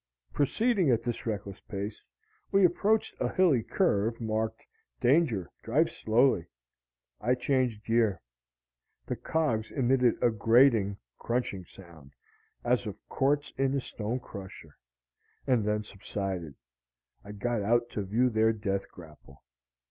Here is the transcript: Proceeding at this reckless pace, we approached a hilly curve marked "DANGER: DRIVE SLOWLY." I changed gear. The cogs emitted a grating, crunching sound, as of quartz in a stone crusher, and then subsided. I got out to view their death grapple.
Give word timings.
Proceeding 0.33 0.89
at 0.89 1.03
this 1.03 1.27
reckless 1.27 1.59
pace, 1.59 2.03
we 2.51 2.65
approached 2.65 3.13
a 3.19 3.31
hilly 3.35 3.61
curve 3.61 4.19
marked 4.19 4.65
"DANGER: 4.99 5.51
DRIVE 5.61 5.91
SLOWLY." 5.91 6.47
I 7.19 7.35
changed 7.35 7.85
gear. 7.85 8.19
The 9.05 9.15
cogs 9.15 9.69
emitted 9.69 10.15
a 10.19 10.31
grating, 10.31 10.97
crunching 11.19 11.65
sound, 11.65 12.13
as 12.63 12.87
of 12.87 12.97
quartz 13.09 13.53
in 13.59 13.75
a 13.75 13.79
stone 13.79 14.19
crusher, 14.19 14.75
and 15.45 15.63
then 15.65 15.83
subsided. 15.83 16.55
I 17.23 17.33
got 17.33 17.61
out 17.61 17.91
to 17.91 18.01
view 18.01 18.31
their 18.31 18.53
death 18.53 18.89
grapple. 18.89 19.43